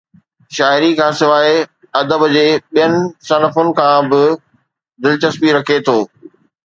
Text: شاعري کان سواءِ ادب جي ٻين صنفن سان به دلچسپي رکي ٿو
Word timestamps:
شاعري 0.55 0.89
کان 0.99 1.11
سواءِ 1.21 1.49
ادب 2.01 2.21
جي 2.33 2.47
ٻين 2.73 2.93
صنفن 3.27 3.67
سان 3.77 3.99
به 4.09 4.21
دلچسپي 5.03 5.49
رکي 5.57 5.77
ٿو 5.85 5.97